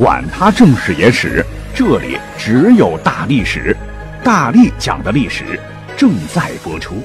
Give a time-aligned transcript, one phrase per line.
[0.00, 1.44] 管他正史野史，
[1.74, 3.76] 这里只有大历史，
[4.24, 5.60] 大力讲的历史
[5.94, 7.02] 正在播出。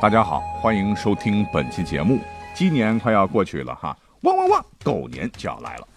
[0.00, 2.20] 大家好，欢迎收听本期节目。
[2.54, 5.88] 鸡年快要过去了哈，汪汪汪，狗年就要来了。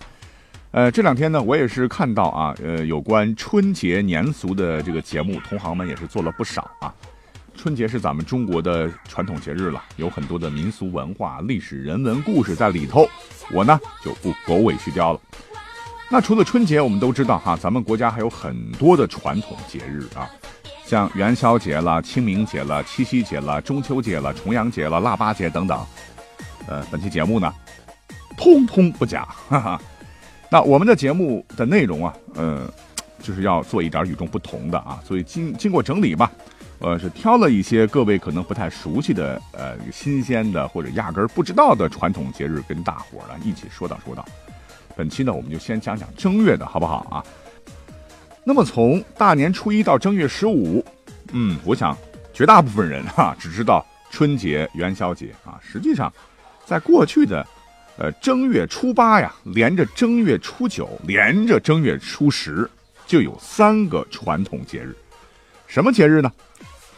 [0.72, 6.92] 呃，这两天呢，我也是看到啊，呃，有关春节年俗的这个节目，同行们也是做了不少啊。
[7.56, 13.08] 春节是咱们中国的传统节日了，有很多的民俗文化、历史人文故事在里头，
[13.54, 15.22] 我呢就不狗尾续貂了。
[16.10, 20.30] 那除了春节，我们都知道哈，咱们国家还有很多的传统节日啊，
[20.86, 25.78] 像元宵节了、清明节了、七夕节了、中秋节了、重阳节了、腊八节等等。
[26.66, 27.54] 呃，本期节目呢，
[28.38, 29.28] 通通不假。
[29.50, 29.82] 哈哈。
[30.50, 32.72] 那我们的节目的内容啊，呃，
[33.22, 36.32] 就是要做一点与众不同的啊，所以经经过整理吧，
[36.80, 44.26] 呃，是挑了一些各位可能不太熟悉的、呃，新鲜的或者压根儿不知道的传统节日，跟大伙儿呢一起说道说道。
[44.98, 47.24] 本期呢，我们就先讲讲正月的好不好啊？
[48.44, 50.84] 那么从大年初一到正月十五，
[51.34, 51.96] 嗯，我想
[52.34, 55.60] 绝大部分人哈只知道春节、元宵节啊。
[55.62, 56.12] 实际上，
[56.66, 57.46] 在过去的
[58.00, 62.68] 呃正月初八呀，连着正月初九，连着正月初十，
[63.06, 64.96] 就有三个传统节日。
[65.68, 66.32] 什么节日呢？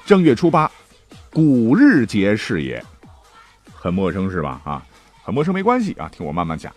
[0.06, 0.72] 正月初八，
[1.32, 2.82] 古日节是也。
[3.74, 4.62] 很陌生是吧？
[4.64, 4.86] 啊，
[5.24, 6.74] 很陌生没关系啊，听我慢慢讲。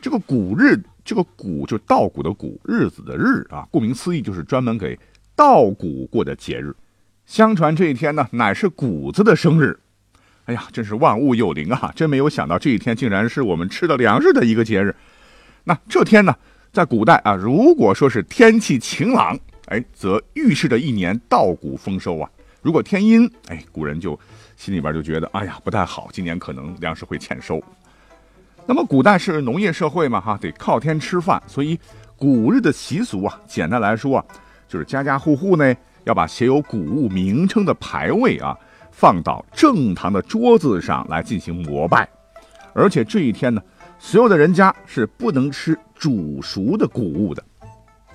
[0.00, 4.98] 这个古日，这个古就稻谷的谷，日子的日啊，顾名思义就是专门给
[5.36, 6.74] 稻谷过的节日。
[7.26, 9.78] 相传这一天呢，乃是谷子的生日。
[10.46, 11.92] 哎呀，真是万物有灵啊！
[11.94, 14.92] 真没有想到这一天竟然是我们吃的粮食的一个节日。
[15.64, 16.34] 那这天呢，
[16.72, 22.28] 在古代啊，如果说是天气晴朗，哎，则预示着一年稻谷丰收啊；
[22.62, 24.18] 如果天阴，哎，古人就
[24.56, 27.62] 心里边就觉得，哎呀，不太好，今年可能粮食会欠收。
[28.70, 31.76] 那么古代是农业社会嘛，哈，得靠天吃饭，所以
[32.16, 34.24] 古日的习俗啊，简单来说啊，
[34.68, 38.56] 就是家家户户呢要把写有谷物名称的牌位啊
[38.92, 42.08] 放到正堂的桌子上来进行膜拜，
[42.72, 43.60] 而且这一天呢，
[43.98, 47.42] 所有的人家是不能吃煮熟的谷物的。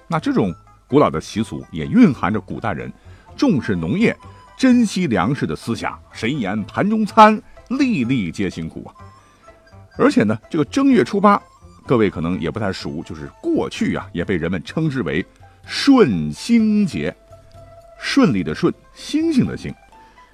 [0.07, 0.55] 那这种
[0.87, 2.89] 古老的习俗也蕴含着古代人
[3.35, 4.15] 重视农业、
[4.55, 5.99] 珍惜粮食的思想。
[6.13, 8.95] 谁言盘中餐，粒粒皆辛苦啊！
[9.97, 11.41] 而且呢，这个正月初八，
[11.85, 15.25] 各位可能也不太熟，就是过去啊，也被人们称之为
[15.65, 17.15] 顺星节，
[17.99, 19.73] 顺利的顺，星星的星，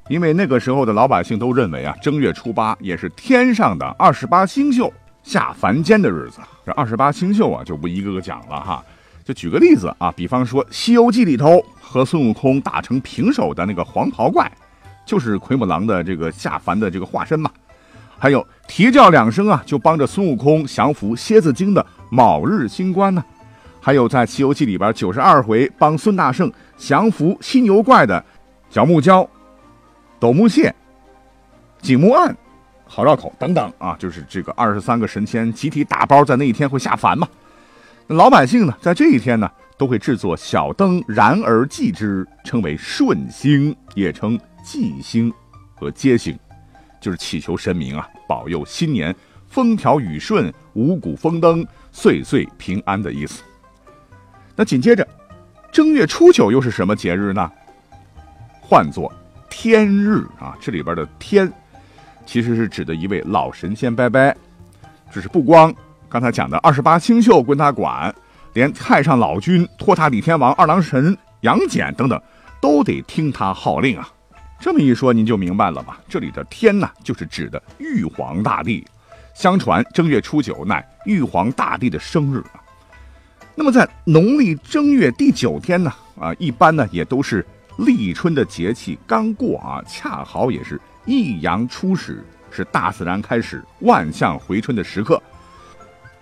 [0.09, 4.91] 因为那个时候的老百姓都认为啊，正月初八也是天上的二十八星宿
[5.23, 6.39] 下凡间的日子。
[6.65, 8.83] 这二十八星宿啊，就不一个个讲了哈，
[9.23, 14.51] 就举个例子啊，比方说《西游记》里头和孙悟空打成平手的那个黄袍怪，
[15.05, 17.51] 就是奎木狼的这个下凡的这个化身嘛。
[18.21, 23.25] 还有啼叫两声啊，就帮着孙悟空降服蝎子精的卯日星官呢。
[23.79, 28.23] 还有在《西游记》里边九十二回帮孙大圣降服犀牛怪的
[28.69, 29.27] 角木蛟、
[30.19, 30.71] 斗木蟹、
[31.81, 32.37] 景木案、
[32.85, 37.27] 好绕口等等啊，就是这个二十三个神仙集体打包在那一天会下凡嘛。
[38.05, 39.49] 老百姓呢，在这一天呢，
[39.79, 45.33] 都会制作小灯燃而祭之，称为顺星，也称祭星
[45.73, 46.37] 和接星。
[47.01, 49.13] 就是祈求神明啊，保佑新年
[49.47, 53.43] 风调雨顺、五谷丰登、岁岁平安的意思。
[54.55, 55.05] 那紧接着，
[55.71, 57.51] 正月初九又是什么节日呢？
[58.61, 59.11] 唤作
[59.49, 60.55] 天日啊！
[60.61, 61.51] 这里边的天，
[62.25, 64.33] 其实是指的一位老神仙拜拜。
[65.11, 65.73] 只是不光
[66.07, 68.13] 刚才讲的二十八星宿归他管，
[68.53, 72.21] 连太上老君、托塔李天王、二郎神、杨戬等等，
[72.61, 74.07] 都得听他号令啊。
[74.61, 75.99] 这么一说，您就明白了吧？
[76.07, 78.85] 这里的天呢，就是指的玉皇大帝。
[79.33, 82.43] 相传正月初九乃玉皇大帝的生日。
[83.55, 87.43] 那么在农历正月第九天呢，啊，一般呢也都是
[87.79, 95.19] 立春的节气刚过啊，恰好也是一阳初始，是大自然开始万象回春的时刻。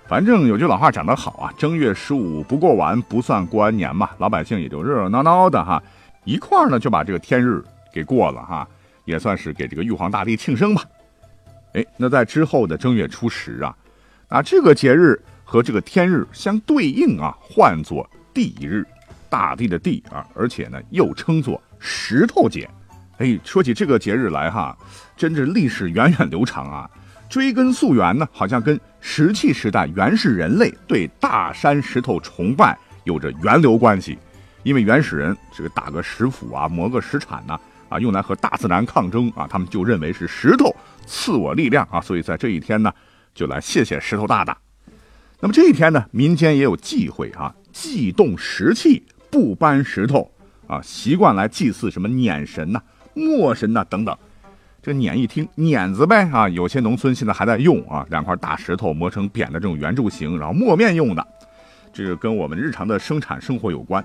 [0.08, 4.12] 反正有句老话讲得好啊，正月十五不过完，不算过完年嘛。
[4.18, 5.84] 老百姓也就热热闹闹的哈，
[6.24, 7.62] 一块儿呢就把这个天日。
[7.94, 8.68] 给过了哈，
[9.06, 10.84] 也算是给这个玉皇大帝庆生吧。
[11.74, 13.76] 哎，那在之后的正月初十啊，
[14.28, 18.86] 啊这个节日和这个天日相对应啊，唤作地日。
[19.32, 22.68] 大地的地啊，而且呢又称作石头节。
[23.20, 24.76] 哎，说起这个节日来哈，
[25.16, 26.90] 真是历史源远流长啊。
[27.30, 34.18] 追根溯源呢，好像跟石器时代原始人类对大山石头崇拜有着源流关系。
[34.64, 37.60] 因为原始人这个打个石斧啊，磨个石铲呐，
[37.90, 40.74] 啊用来和大自然抗争啊，他们就认为是石头
[41.06, 42.94] 赐我力量啊，所以在这一天呢，
[43.34, 44.58] 就来谢谢石头大大。
[45.42, 50.32] 那么这一天呢，民间也有忌讳啊，忌动石器，不搬石头
[50.68, 52.82] 啊，习惯来祭祀什么碾神呐、
[53.14, 54.16] 磨神呐等等。
[54.82, 61.28] 这碾一听碾子呗啊，有些农村现在还在用啊，两块大石头磨成扁的这种圆柱形，然后磨面用的，
[61.92, 64.04] 这个跟我们日常的生产生活有关。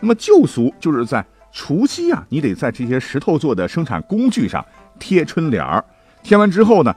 [0.00, 1.24] 那么旧俗就是在
[1.58, 4.64] 除夕啊，你得在这些石头做的生产工具上
[5.00, 5.84] 贴春联儿，
[6.22, 6.94] 贴完之后呢，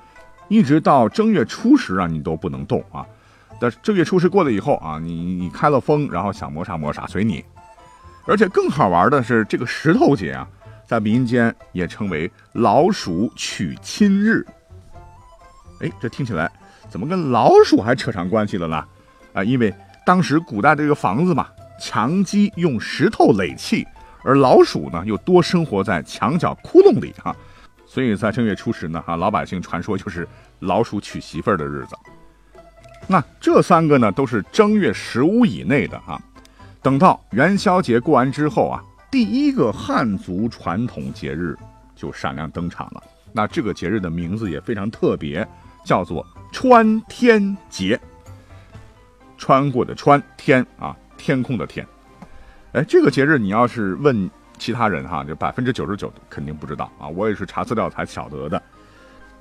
[0.49, 3.03] 一直到正月初十啊，你都不能动啊。
[3.59, 7.43] 但正月初十过了以后啊，你你开了封，然后想磨啥磨啥随你。
[8.27, 10.47] 而且更好玩的是，这个石头节啊，
[10.85, 14.45] 在民间也称为老鼠娶亲日。
[15.79, 16.51] 哎，这听起来
[16.87, 18.85] 怎么跟老鼠还扯上关系了呢？
[19.33, 19.73] 啊，因为
[20.05, 21.47] 当时古代这个房子嘛。
[21.83, 23.87] 墙基用石头垒砌，
[24.23, 27.35] 而老鼠呢又多生活在墙角窟窿里哈，
[27.85, 30.27] 所以在正月初十呢哈，老百姓传说就是
[30.59, 31.95] 老鼠娶媳妇儿的日子。
[33.07, 36.21] 那这三个呢都是正月十五以内的哈，
[36.81, 41.57] 等到元宵节过完之后啊，第一个汉族传统节日
[41.95, 43.03] 就闪亮登场了。
[43.33, 45.47] 那这个节日的名字也非常特别，
[45.83, 48.00] 叫做穿天节。
[49.38, 50.95] 穿过的穿天啊。
[51.18, 51.85] 天空的天，
[52.73, 57.07] 哎，这个节日你要是问其他人哈，就百分之九十九肯定不知道啊。
[57.07, 58.62] 我也是查资料才晓得的。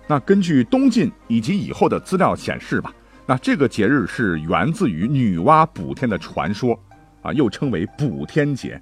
[0.09, 2.93] 那根据东晋以及以后的资料显示吧，
[3.27, 6.77] 那这个节日是源自于女娲补天的传说
[7.23, 8.81] 啊，又称为补天节。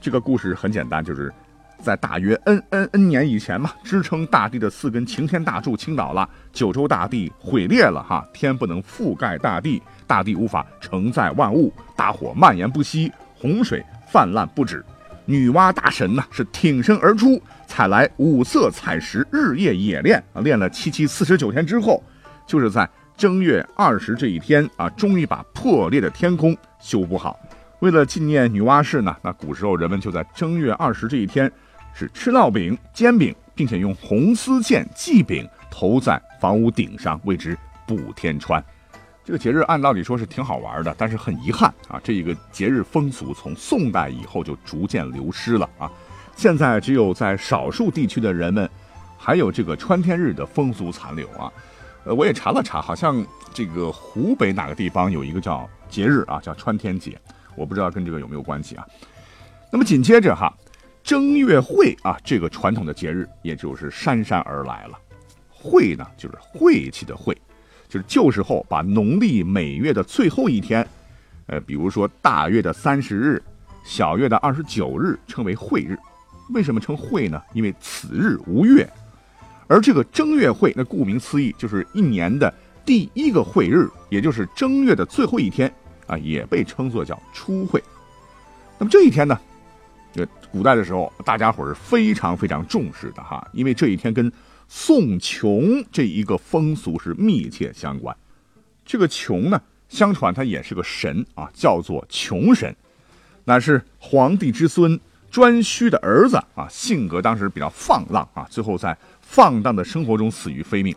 [0.00, 1.32] 这个故事很简单，就是
[1.80, 9.80] 在大约 n n n 年以前嘛，支撑大地的四根擎天大柱倾倒了，九州大地毁裂了哈，天不能覆盖大地。
[10.08, 14.84] 大地无法承载万物，大火蔓延不息，洪水泛滥不止。
[15.24, 22.02] 女娲大神呢是挺身而出，采来五色彩石，日夜冶炼啊，炼了七七四十九天之后，
[22.46, 27.38] 就是在正月二十这一天啊，终于把破裂的天空修补好。
[27.80, 31.50] 为了纪念女娲氏呢，那古时候人们就在正月二十这一天
[31.92, 38.64] 是吃烙饼、煎饼，并且用红丝线系饼投在房屋顶上，为之补天穿。
[39.26, 45.90] 这个节日按道理说是挺好玩的，但是很遗憾啊，这一个节日风俗从宋代以后就逐渐流失了啊。
[46.36, 48.70] 现在只有在少数地区的人们
[49.18, 51.52] 还有这个穿天日的风俗残留啊。
[52.04, 57.20] 呃，我也查了查，好像这个湖北哪个地方有一个叫节日啊，叫穿天节，
[57.56, 58.86] 我不知道跟这个有没有关系啊。
[59.72, 60.56] 那么紧接着哈，
[61.02, 64.96] 正月会啊，这个传统的节日也就是姗姗而来了。
[65.50, 67.36] 会呢，就是晦气的晦。
[67.96, 70.86] 是旧时候把农历每月的最后一天，
[71.46, 73.42] 呃，比如说大月的三十日、
[73.84, 75.96] 小月的二十九日，称为晦日。
[76.50, 77.42] 为什么称晦呢？
[77.54, 78.88] 因为此日无月。
[79.66, 82.52] 而这个正月会，那顾名思义就是一年的
[82.84, 85.72] 第一个晦日，也就是正月的最后一天
[86.06, 87.82] 啊，也被称作叫初会。
[88.78, 89.36] 那么这一天呢，
[90.12, 94.30] 这古代的时候，大家伙是非常非常重视的哈，因为这一天跟
[94.68, 98.16] 送穷这一个风俗是密切相关，
[98.84, 102.74] 这个穷呢，相传他也是个神啊，叫做穷神，
[103.44, 104.98] 乃是皇帝之孙
[105.30, 110.94] 颛顼的儿子啊，性格当时比较放浪啊，最后在放荡的生活中死于非命。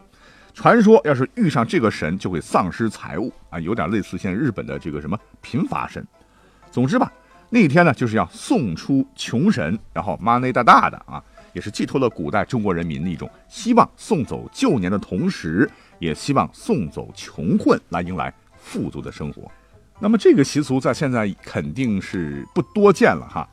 [0.54, 6.06] 传说要是遇上这个神，就会丧失财物啊，有点类似现在日本的这个什么贫乏神。
[6.72, 7.12] 总之吧，
[7.50, 11.24] 那天呢，就是要送出穷神，然后 money 大大的啊。
[11.54, 19.52] 也是寄托了古代中国人民的一种希望，送走旧年的同时，也希望送走穷困，来迎来富足的生活。
[20.00, 23.48] 那么这个习俗在现在肯定是不多见了哈，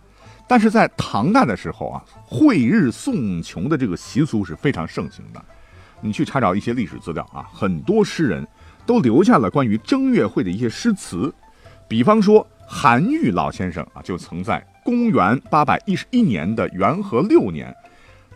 [0.47, 5.45] 但是在唐代的时候啊，会日送穷的这个习俗是非常盛行的。
[6.01, 8.47] 你去查找一些历史资料啊，很多诗人
[8.85, 11.35] 都留下了关于正月会的一些诗词，
[11.89, 17.75] 比方说韩愈老先生啊，就曾在公元八百一十一年的元和六年。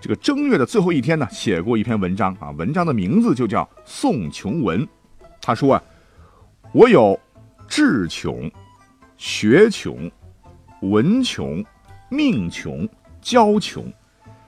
[0.01, 4.81] 这个正月的最后一天呢，写过一篇文章啊，文章的名字就叫《送穷文》。
[5.43, 5.83] 他说啊，
[6.73, 7.19] 我有
[7.69, 8.51] 志穷、
[9.17, 10.11] 学穷、
[10.83, 11.63] 文穷、
[12.09, 12.89] 命穷、
[13.21, 13.85] 交穷，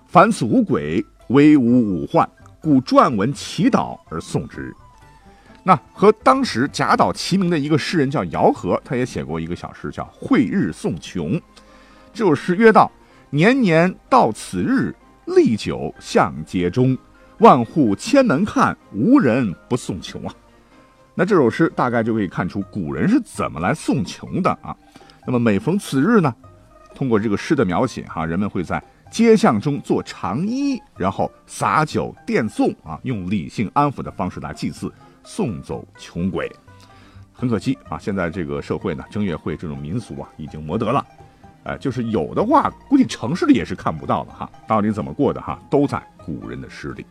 [0.06, 2.28] 凡此五鬼，唯无五患，
[2.60, 4.74] 故撰文祈祷而送之。
[5.64, 11.32] 那和当时贾岛齐名的一个诗人叫姚和，他也写过一个小诗叫《会日送穷》。
[12.12, 12.90] 这首诗约道
[13.30, 14.94] ：“年年到此日，
[15.26, 16.98] 历久向街中。
[17.38, 20.34] 万户千门看，无人不送穷啊。”
[21.14, 24.74] 那这首诗大概就可以看出古人是怎么来送穷的啊。
[25.26, 26.34] 那么每逢此日呢，
[26.94, 34.92] 通过这个诗的描写哈，人们会在街巷中做长揖，然后洒酒奠送啊，用理性安抚的方式来祭祀。
[35.24, 36.50] 送走穷鬼，
[37.32, 37.98] 很可惜啊！
[37.98, 41.04] 现在这个社会呢，正月会这种民俗啊，已经没得了。
[41.64, 44.50] 哎，就是有的话，估计城市里也是看不到的哈。
[44.66, 47.06] 到底怎么过的哈，都在古人的诗里。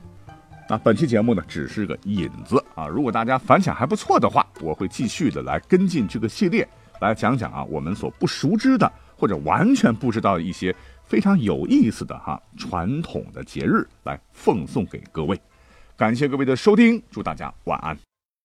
[0.70, 2.88] 那本期节目呢，只是个引子啊。
[2.88, 6.68] 如果大家反响还不错的话，我会继续的来跟进这个系列，
[7.00, 15.39] 来讲讲啊我们所不熟知的或者完全不知道的一些非常有意思的哈传统的节日，来奉送给各位。
[16.01, 18.11] 感谢各位的收听，祝大家晚安。